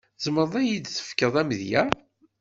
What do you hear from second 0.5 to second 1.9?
ad yi-d-tefkeḍ amedya?